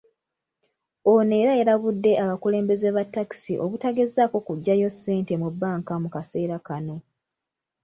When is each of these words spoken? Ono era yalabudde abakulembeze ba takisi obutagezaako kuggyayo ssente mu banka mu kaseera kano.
Ono 1.11 1.33
era 1.41 1.53
yalabudde 1.59 2.11
abakulembeze 2.23 2.87
ba 2.95 3.03
takisi 3.13 3.53
obutagezaako 3.63 4.37
kuggyayo 4.47 4.87
ssente 4.93 5.33
mu 5.41 5.49
banka 5.61 5.93
mu 6.03 6.09
kaseera 6.15 6.57
kano. 6.67 6.95